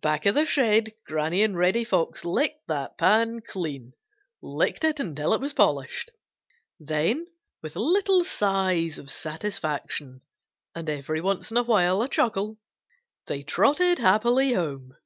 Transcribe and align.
Back 0.00 0.24
of 0.24 0.34
the 0.36 0.46
shed 0.46 0.94
Granny 1.04 1.42
and 1.42 1.54
Reddy 1.54 1.84
Fox 1.84 2.24
licked 2.24 2.66
that 2.68 2.96
pan 2.96 3.42
clean; 3.46 3.92
licked 4.40 4.84
it 4.84 4.98
until 4.98 5.34
it 5.34 5.40
was 5.42 5.52
polished. 5.52 6.12
Then, 6.78 7.26
with 7.60 7.76
little 7.76 8.24
sighs 8.24 8.96
of 8.96 9.10
satisfaction, 9.10 10.22
and 10.74 10.88
every 10.88 11.20
once 11.20 11.50
in 11.50 11.58
a 11.58 11.62
while 11.62 12.00
a 12.00 12.08
chuckle, 12.08 12.56
they 13.26 13.42
trotted 13.42 13.98
happily 13.98 14.54
home. 14.54 14.96